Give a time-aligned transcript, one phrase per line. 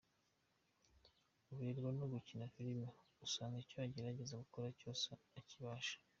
[1.51, 2.81] Aberwa no gukina film,
[3.25, 5.05] usanga icyo agerageje gukora cyose
[5.39, 5.95] akibasha.